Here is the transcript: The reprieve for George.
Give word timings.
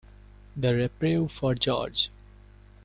The 0.57 0.73
reprieve 0.73 1.29
for 1.31 1.53
George. 1.53 2.09